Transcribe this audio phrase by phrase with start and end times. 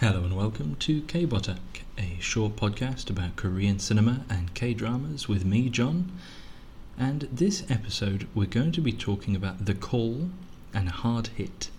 [0.00, 5.68] Hello and welcome to K-Botak, a short podcast about Korean cinema and K-dramas with me,
[5.68, 6.12] John.
[6.96, 10.30] And this episode, we're going to be talking about The Call
[10.72, 11.70] and Hard Hit.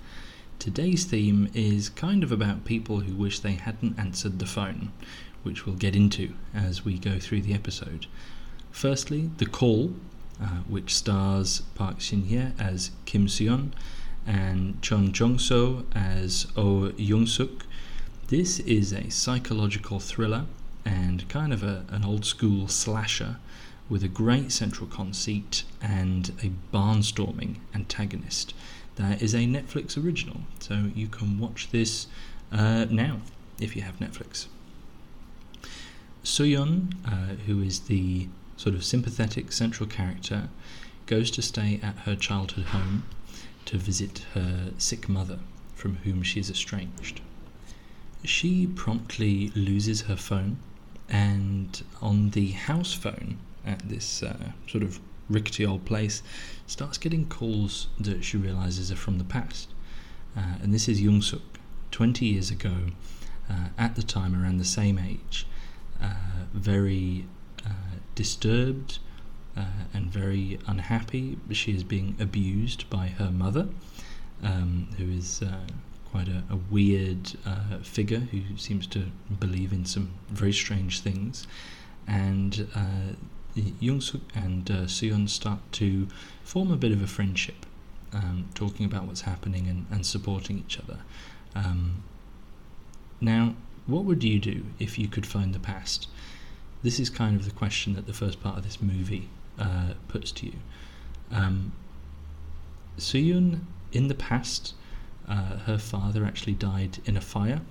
[0.59, 4.91] Today's theme is kind of about people who wish they hadn't answered the phone,
[5.43, 8.07] which we'll get into as we go through the episode.
[8.70, 9.93] Firstly, The Call,
[10.43, 13.71] uh, which stars Park Shin-hye as Kim Seon
[14.27, 17.65] and Jeon Jong-seo as Oh Young-suk.
[18.30, 20.45] This is a psychological thriller
[20.85, 23.38] and kind of a, an old school slasher
[23.90, 28.53] with a great central conceit and a barnstorming antagonist.
[28.98, 32.05] That is a Netflix original, so you can watch this
[32.52, 33.22] uh, now
[33.59, 34.45] if you have Netflix.
[36.23, 38.27] Soyeon, uh, who is the
[38.58, 40.50] sort of sympathetic central character,
[41.08, 43.05] goes to stay at her childhood home
[43.66, 45.39] to visit her sick mother,
[45.73, 47.22] from whom she is estranged.
[48.23, 50.58] She promptly loses her phone,
[51.08, 56.22] and on the house phone at this uh, sort of rickety old place,
[56.67, 59.70] starts getting calls that she realizes are from the past.
[60.36, 61.42] Uh, and this is Young Suk,
[61.92, 62.88] 20 years ago,
[63.50, 65.48] uh, at the time around the same age,
[66.02, 66.14] uh,
[66.54, 67.26] very
[67.66, 69.00] uh, disturbed
[69.58, 71.38] uh, and very unhappy.
[71.52, 73.70] She is being abused by her mother,
[74.44, 75.44] um, who is
[76.11, 77.33] quite a, a weird
[77.83, 79.05] figure who seems to
[79.39, 81.47] believe in some very strange things.
[82.07, 82.67] And
[83.55, 86.07] Youngsuk and uh, Seon start to
[86.43, 87.65] form a bit of a friendship,
[88.13, 90.99] um, talking about what's happening and, and supporting each other.
[91.55, 92.03] Um,
[93.21, 93.55] now,
[93.87, 96.07] what would you do if you could find the past?
[96.83, 100.31] This is kind of the question that the first part of this movie uh, puts
[100.33, 100.53] to you.
[101.31, 101.73] Um,
[102.97, 104.73] Suyun, in the past,
[105.30, 107.61] uh, her father actually died in a fire.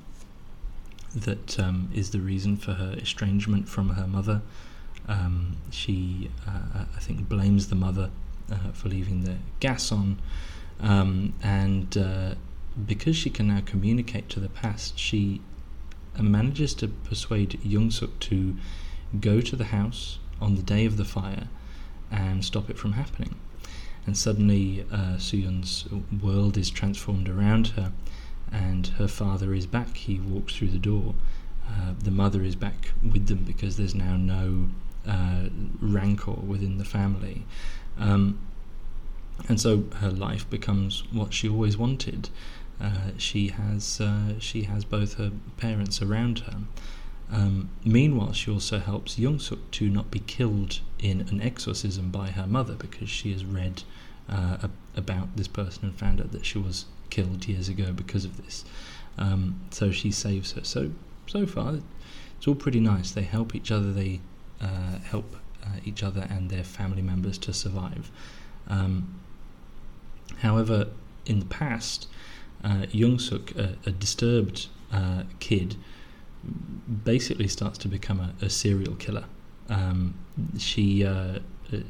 [1.15, 4.43] That um, is the reason for her estrangement from her mother.
[5.09, 8.11] Um, she, uh, I think, blames the mother
[8.53, 10.19] uh, for leaving the gas on,
[10.81, 12.35] um, and uh,
[12.87, 15.41] because she can now communicate to the past, she
[16.21, 18.57] manages to persuade Youngsuk to
[19.21, 21.49] go to the house on the day of the fire
[22.11, 23.35] and stop it from happening.
[24.07, 25.87] And suddenly, uh, Suyun's
[26.23, 27.93] world is transformed around her,
[28.51, 29.97] and her father is back.
[29.97, 31.15] He walks through the door.
[31.69, 34.71] Uh, the mother is back with them because there's now no
[35.07, 35.49] uh,
[35.81, 37.45] rancor within the family.
[37.99, 38.39] Um,
[39.49, 42.31] and so her life becomes what she always wanted.
[42.81, 46.61] Uh, she has uh, she has both her parents around her.
[47.31, 52.47] Um, meanwhile, she also helps Youngsuk to not be killed in an exorcism by her
[52.47, 53.83] mother because she has read
[54.29, 58.43] uh, about this person and found out that she was killed years ago because of
[58.43, 58.65] this.
[59.19, 60.65] Um, so she saves her.
[60.65, 60.93] So
[61.27, 61.79] so far,
[62.37, 63.11] it's all pretty nice.
[63.11, 63.93] They help each other.
[63.93, 64.21] They
[64.61, 68.11] uh, help uh, each other and their family members to survive.
[68.69, 69.21] Um,
[70.39, 70.89] however,
[71.27, 72.09] in the past,
[72.65, 75.77] uh, Youngsuk, a, a disturbed uh, kid,
[77.05, 79.25] basically starts to become a, a serial killer.
[79.69, 80.15] Um,
[80.57, 81.41] she uh,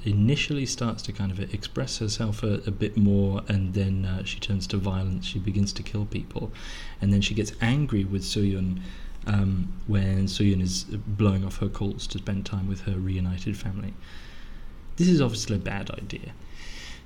[0.05, 4.41] initially starts to kind of express herself a, a bit more, and then uh, she
[4.41, 5.27] turns to violence.
[5.27, 6.51] She begins to kill people,
[7.01, 8.81] and then she gets angry with Suyun
[9.27, 13.95] um, when Soyun is blowing off her calls to spend time with her reunited family.
[14.97, 16.33] This is obviously a bad idea.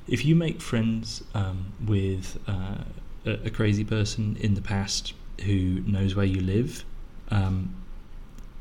[0.09, 2.85] If you make friends um, with uh,
[3.27, 5.15] a, a, crazy person in the past
[5.45, 6.85] who knows where you live,
[7.33, 7.75] um,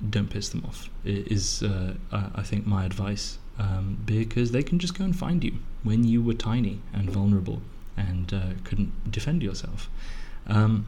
[0.09, 0.90] don't piss them off.
[1.04, 5.58] Is, uh, I think, my advice um, because they can just go and find you
[5.84, 7.62] when you were tiny and vulnerable
[7.98, 9.90] and uh, couldn't defend yourself.
[10.48, 10.88] Um,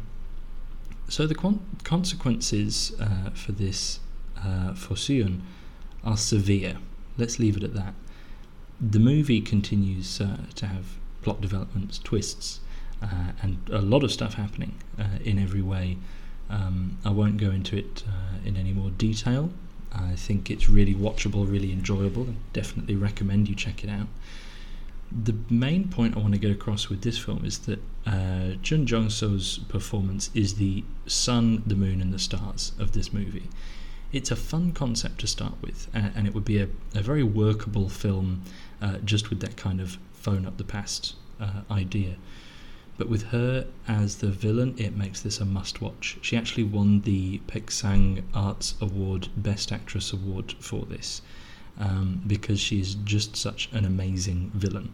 [1.10, 4.00] so the con- consequences uh, for this
[4.38, 5.42] uh, for Suyun
[6.04, 6.78] are severe.
[7.18, 7.94] Let's leave it at that.
[8.80, 10.86] The movie continues uh, to have
[11.22, 12.62] plot developments, twists,
[13.02, 14.76] uh, and a lot of stuff happening
[15.24, 15.98] in every way.
[16.54, 19.50] Um, I won't go into it uh, in any more detail.
[19.92, 24.08] I think it's really watchable, really enjoyable, and definitely recommend you check it out
[25.14, 28.86] the main point I want to get across with this film is that uh, Jeon
[28.86, 33.50] Jong-seo's performance is the sun, the moon, and the stars of this movie.
[34.12, 37.24] It's a fun concept to start with, and, and it would be a, a very
[37.24, 38.44] workable film
[38.82, 42.16] uh, just with that kind of phone up the past uh, idea.
[42.98, 46.18] But with her as the villain, it makes this a must watch.
[46.22, 51.22] She actually won the Baeksang Arts Award Best Actress Award for this.
[51.80, 54.94] Um, because is just such an amazing villain.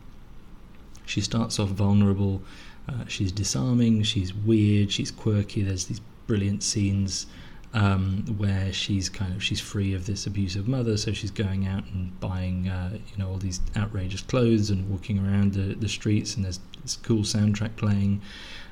[1.06, 2.42] She starts off vulnerable.
[2.88, 4.04] Uh, she's disarming.
[4.04, 4.92] She's weird.
[4.92, 5.62] She's quirky.
[5.62, 7.25] There's these brilliant scenes
[7.74, 11.83] um, where she's kind of she's free of this abusive mother, so she's going out
[11.94, 16.36] and buying uh, you know all these outrageous clothes and walking around the, the streets,
[16.36, 18.21] and there's this cool soundtrack playing,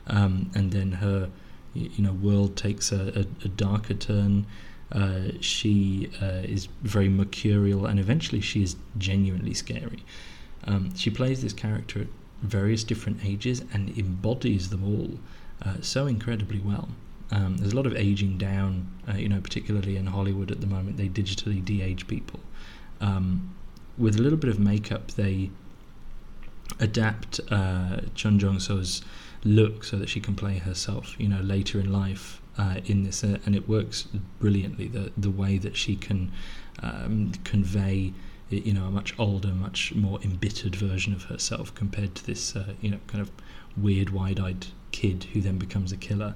[0.07, 1.29] um, and then her
[1.73, 4.45] you know world takes a, a, a darker turn.
[4.91, 10.03] Uh, she uh, is very mercurial, and eventually she is genuinely scary.
[10.63, 12.07] Um, she plays this character at
[12.41, 15.19] various different ages and embodies them all
[15.65, 16.89] uh, so incredibly well.
[17.31, 20.67] Um, there's a lot of aging down, uh, you know, particularly in Hollywood at the
[20.67, 20.97] moment.
[20.97, 22.39] They digitally de-age people.
[23.01, 23.53] Um,
[23.97, 25.49] with a little bit of makeup, they
[26.79, 29.01] adapt uh, Jeon Jong-seo's
[29.43, 33.23] look so that she can play herself, you know, later in life uh, in this,
[33.23, 34.07] uh, and it works
[34.39, 34.87] brilliantly.
[34.87, 36.31] The the way that she can
[36.81, 38.13] um, convey,
[38.49, 42.73] you know, a much older, much more embittered version of herself compared to this, uh,
[42.81, 43.31] you know, kind of
[43.75, 46.35] weird, wide-eyed kid who then becomes a killer.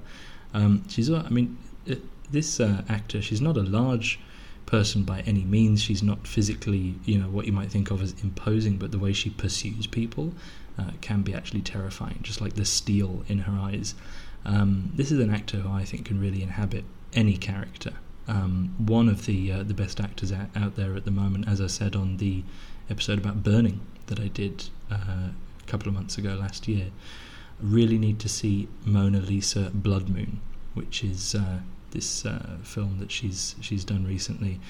[0.54, 1.58] Um, she's, I mean,
[1.90, 1.96] uh,
[2.30, 4.18] this uh, actor, she's not a large
[4.66, 5.82] person by any means.
[5.82, 9.12] She's not physically, you know, what you might think of as imposing, but the way
[9.12, 10.34] she pursues people
[10.78, 13.94] uh, can be actually terrifying, just like the steel in her eyes.
[14.44, 17.92] Um, this is an actor who I think can really inhabit any character.
[18.28, 21.60] Um, one of the uh, the best actors out, out, there at the moment, as
[21.60, 22.44] I said on the
[22.88, 26.90] episode about burning that I did uh, a couple of months ago last year
[27.62, 30.40] really need to see Mona Lisa Blood Moon,
[30.74, 31.60] which is uh,
[31.92, 34.60] this uh, film that she's she's done recently.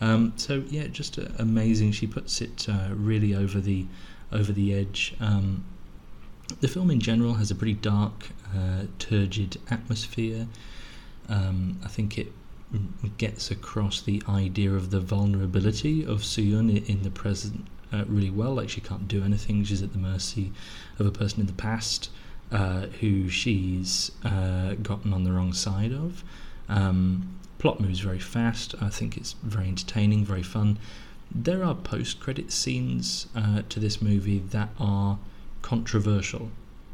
[0.00, 1.92] Um, so yeah, just uh, amazing.
[1.92, 3.86] She puts it uh, really over the
[4.30, 5.14] over the edge.
[5.20, 5.64] Um,
[6.60, 10.46] the film in general has a pretty dark, uh, turgid atmosphere.
[11.28, 12.32] Um, I think it
[13.16, 18.54] gets across the idea of the vulnerability of Soo-yoon in the present uh, really well.
[18.54, 20.52] Like she can't do anything; she's at the mercy
[20.98, 22.10] of a person in the past
[22.52, 26.22] uh, who she's uh, gotten on the wrong side of.
[26.68, 28.74] Um, plot moves very fast.
[28.80, 30.78] I think it's very entertaining, very fun.
[31.34, 35.18] There are post-credit scenes uh, to this movie that are
[35.62, 36.50] controversial.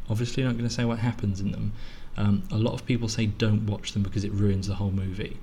[0.08, 1.72] Obviously, not going to say what happens in them.
[2.16, 5.38] Um, a lot of people say don't watch them because it ruins the whole movie.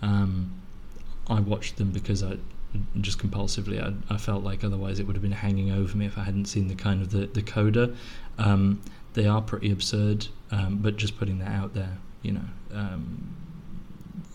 [0.00, 0.54] Um,
[1.28, 2.38] I watched them because I
[3.00, 3.82] just compulsively.
[3.82, 6.46] I, I, felt like otherwise it would have been hanging over me if I hadn't
[6.46, 7.94] seen the kind of the, the coda.
[8.38, 8.80] Um,
[9.14, 13.34] they are pretty absurd, um, but just putting that out there, you know, um,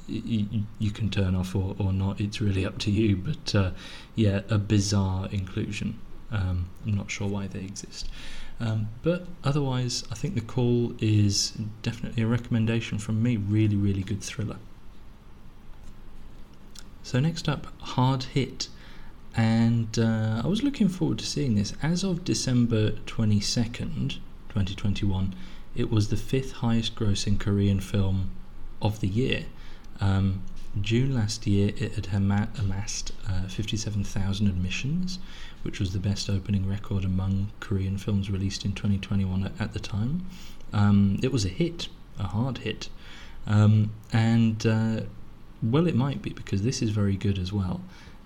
[0.07, 2.19] y- you can turn off or, or not.
[2.19, 3.15] It's really up to you.
[3.17, 3.71] But uh,
[4.15, 5.99] yeah, a bizarre inclusion.
[6.31, 8.09] Um, I'm not sure why they exist.
[8.59, 13.37] Um, but otherwise, I think The Call is definitely a recommendation from me.
[13.37, 14.57] Really, really good thriller.
[17.03, 18.69] So, next up, Hard Hit.
[19.35, 21.73] And uh, I was looking forward to seeing this.
[21.81, 24.19] As of December 22nd,
[24.53, 25.33] 2021,
[25.75, 28.29] it was the fifth highest grossing Korean film
[28.83, 29.45] of the year.
[29.99, 30.43] Um,
[30.79, 35.17] June last year, it had amassed uh, 57,000 admissions,
[35.63, 40.25] which was the best opening record among Korean films released in 2021 at, the time.
[40.71, 41.87] Um, it was a hit,
[42.19, 42.89] a hard hit.
[43.47, 45.01] Um, and, uh,
[45.63, 47.81] well, it might be because this is very good as well.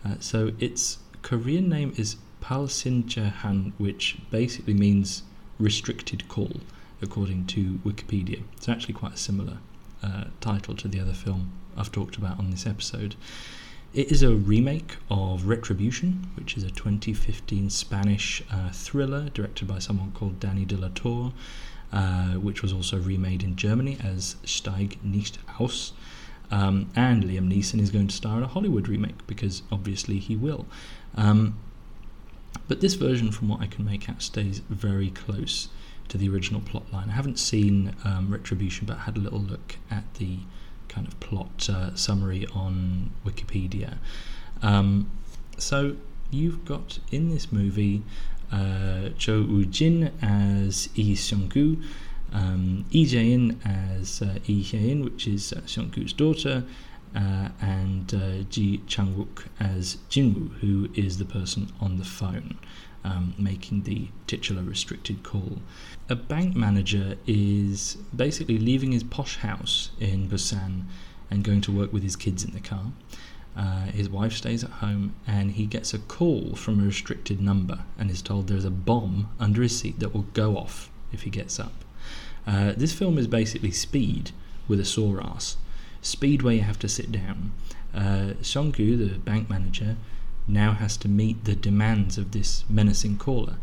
[0.06, 5.24] Uh, so, its Korean name is Han, which basically means
[5.60, 6.62] restricted call,
[7.02, 8.44] according to Wikipedia.
[8.56, 9.58] It's actually quite a similar
[10.04, 13.16] uh, title to the other film I've talked about on this episode.
[13.94, 19.80] It is a remake of Retribution, which is a 2015 Spanish uh, thriller directed by
[19.80, 21.34] someone called Dani de la Torre,
[21.94, 25.94] uh, which was also remade in Germany as Steig nicht aus.
[26.52, 30.36] Um, and Liam Neeson is going to star in a Hollywood remake because obviously he
[30.36, 30.66] will.
[31.16, 31.58] Um,
[32.68, 35.70] but this version, from what I can make out, stays very close
[36.10, 37.10] to the original plot line.
[37.10, 40.40] I haven't seen um, Retribution, but I had a little look at the
[40.88, 43.98] kind of plot uh, summary on Wikipedia.
[44.62, 45.12] Um,
[45.58, 45.96] so
[46.32, 48.04] you've got in this movie
[48.52, 51.82] uh, Jo Woo-jin as Lee Seung Gu,
[52.34, 56.64] um, Lee Jae In as uh, Lee Hye In, which is uh, Seung Gu's daughter,
[57.16, 62.58] uh, and uh, Ji Chang Wook as Jinwoo, who is the person on the phone
[63.08, 65.62] um, making the titular restricted call.
[66.10, 70.84] A bank manager is basically leaving his posh house in Busan
[71.30, 72.92] and going to work with his kids in the car.
[73.56, 77.80] Uh, his wife stays at home and he gets a call from a restricted number
[77.98, 81.30] and is told there's a bomb under his seat that will go off if he
[81.30, 81.84] gets up.
[82.46, 84.32] Uh, this film is basically speed
[84.68, 85.58] with a sore ass
[86.02, 87.52] speed where you have to sit down.
[87.94, 89.98] Uh, Seung-gu, the bank manager,
[90.48, 93.58] now has to meet the demands of this menacing caller.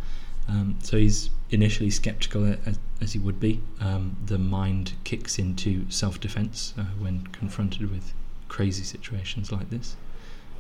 [0.49, 3.61] Um, so he's initially skeptical as, as he would be.
[3.81, 8.13] Um, the mind kicks into self defense uh, when confronted with
[8.49, 9.97] crazy situations like this.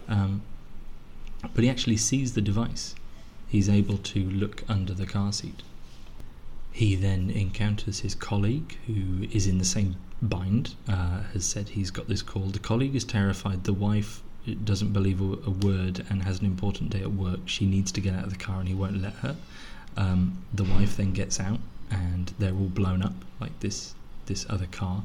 [0.09, 0.43] Um,
[1.54, 2.95] but he actually sees the device.
[3.49, 5.62] He's able to look under the car seat.
[6.73, 9.97] He then encounters his colleague, who is in the same
[10.28, 12.45] bind, uh, has said he's got this call.
[12.47, 13.64] The colleague is terrified.
[13.64, 14.23] The wife
[14.64, 17.40] doesn't believe a, a, word and has an important day at work.
[17.47, 19.37] She needs to get out of the car and he won't let her.
[19.97, 23.95] Um, the wife then gets out and they're all blown up like this
[24.26, 25.02] this other car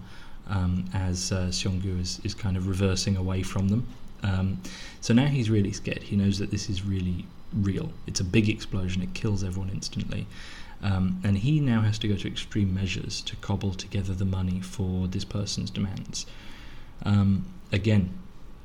[0.48, 3.88] um, as uh, Seonggu is, is kind of reversing away from them.
[4.24, 4.62] Um,
[5.02, 6.04] so now he's really scared.
[6.04, 7.92] He knows that this is really real.
[8.08, 9.02] It's a big explosion.
[9.02, 10.26] It kills everyone instantly.
[10.82, 14.62] Um, and he now has to go to extreme measures to cobble together the money
[14.62, 16.26] for this person's demands.
[17.04, 18.18] Um, again,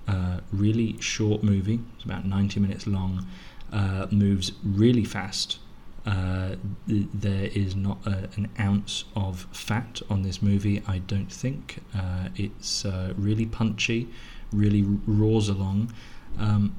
[0.07, 1.81] uh, really short movie.
[1.97, 3.27] It's about 90 minutes long.
[3.73, 5.59] Uh, moves really fast.
[6.07, 6.57] Uh,
[6.87, 11.79] th- there is not a, an ounce of fat on this movie, I don't think.
[11.97, 14.09] Uh, it's uh, really punchy,
[14.53, 15.93] really r- roars along.
[16.39, 16.77] Um,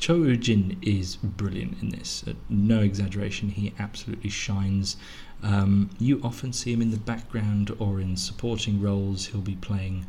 [0.00, 2.24] Cho Jin is brilliant in this.
[2.48, 4.96] No exaggeration, he absolutely shines.
[5.42, 9.26] Um, you often see him in the background or in supporting roles.
[9.26, 10.06] He'll be playing,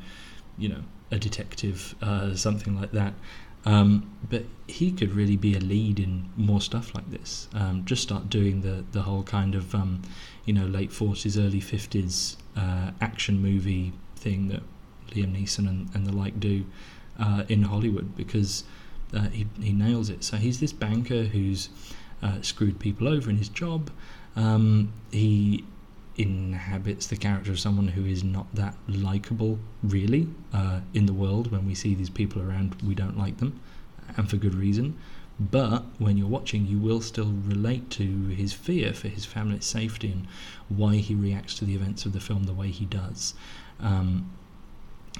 [0.58, 3.14] you know, a detective, uh, something like that.
[3.66, 7.50] Um, but he could really be a lead in more stuff like this.
[7.54, 10.02] Um, just start doing the the whole kind of um,
[10.46, 14.64] you know late forties, early fifties uh, action movie thing that
[15.12, 16.66] Liam Neeson and, and the like do
[17.20, 18.64] uh, in Hollywood because
[19.14, 20.24] uh, he he nails it.
[20.24, 21.70] So he's this banker who's
[22.22, 23.92] uh, screwed people over in his job.
[24.36, 25.66] Um, he
[26.18, 31.52] inhabits the character of someone who is not that likable, really, uh, in the world.
[31.52, 33.60] When we see these people around, we don't like them,
[34.18, 34.98] and for good reason.
[35.40, 40.12] But when you're watching, you will still relate to his fear for his family's safety
[40.12, 40.28] and
[40.70, 43.34] why he reacts to the events of the film the way he does.
[43.80, 44.30] Um,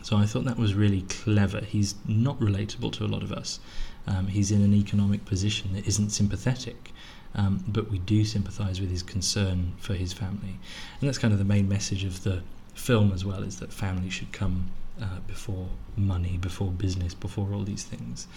[0.02, 1.62] so I thought that was really clever.
[1.62, 3.60] He's not relatable to a lot of us.
[4.08, 6.92] Um, he's in an economic position that isn't sympathetic.
[7.34, 10.60] Um, but we do sympathise with his concern for his family,
[11.00, 12.44] and that's kind of the main message of the
[12.74, 14.72] film as well: is that family should come
[15.02, 18.28] uh, before money, before business, before all these things.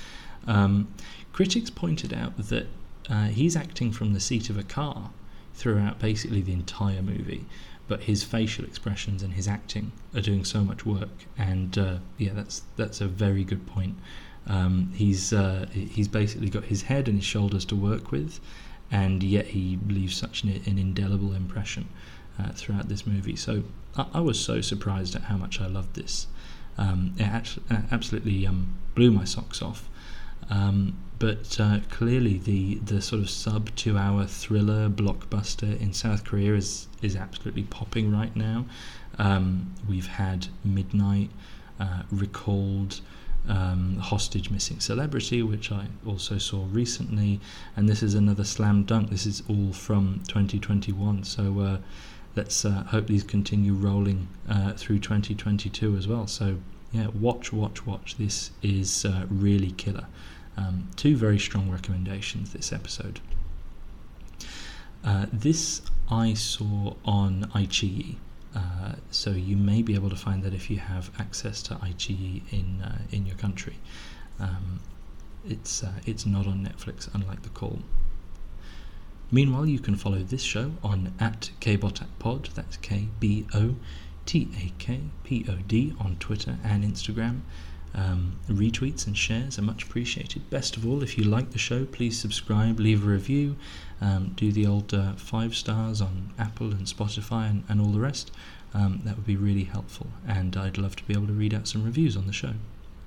[0.47, 0.89] Um,
[1.33, 2.69] critics pointed out that
[3.11, 5.11] uh, he's acting from the seat of a car
[5.55, 7.47] throughout basically the entire movie,
[7.87, 12.33] but his facial expressions and his acting are doing so much work, and uh, yeah,
[12.33, 13.97] that's that's a very good point.
[14.47, 18.41] Um, he's uh, he's basically got his head and his shoulders to work with,
[18.91, 21.89] and yet he leaves such an, an indelible impression
[22.39, 23.37] uh, throughout this movie.
[23.37, 23.65] So
[23.97, 26.27] I, I, was so surprised at how much I loved this.
[26.77, 29.89] Um, it actually, absolutely um, blew my socks off.
[30.51, 36.25] Um, but uh, clearly, the, the sort of sub two hour thriller blockbuster in South
[36.25, 38.67] Korea is is absolutely popping right now.
[39.19, 41.31] Um, we've had Midnight,
[41.79, 43.01] uh, Recalled,
[43.49, 47.41] um, Hostage Missing Celebrity, which I also saw recently,
[47.77, 49.11] and this is another slam dunk.
[49.11, 51.79] This is all from 2021, so uh,
[52.37, 56.27] let's uh, hope these continue rolling uh, through 2022 as well.
[56.27, 56.59] So,
[56.93, 58.17] yeah, watch, watch, watch.
[58.17, 60.07] This is uh, really killer.
[60.57, 63.21] Um, two very strong recommendations this episode.
[65.03, 68.17] Uh, this I saw on iQIYI.
[68.55, 72.43] Uh, so you may be able to find that if you have access to iQIYI
[72.53, 73.77] in uh, in your country.
[74.39, 74.81] Um,
[75.47, 77.81] it's uh, it's not on Netflix, unlike The Call.
[79.31, 82.55] Meanwhile, you can follow this show on at kbotakpod.
[82.55, 83.77] That's K B O
[84.27, 87.41] T A K P O D on Twitter and Instagram.
[87.95, 90.51] Um, retweets and shares are much appreciated.
[90.51, 93.57] Best of all, if you like the show, please subscribe, leave a review,
[94.01, 98.01] um, do the old uh, five stars on Apple and Spotify and, and all the
[98.01, 98.33] rest.
[98.73, 101.69] Um, that would be really helpful, and I'd love to be able to read out
[101.69, 102.55] some reviews on the show.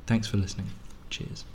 [0.06, 0.68] Thanks for listening.
[1.10, 1.44] Cheers.